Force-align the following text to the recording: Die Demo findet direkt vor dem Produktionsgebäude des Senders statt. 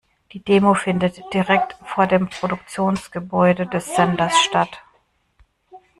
Die 0.33 0.39
Demo 0.39 0.73
findet 0.73 1.21
direkt 1.31 1.73
vor 1.85 2.07
dem 2.07 2.27
Produktionsgebäude 2.27 3.67
des 3.67 3.95
Senders 3.95 4.35
statt. 4.41 4.81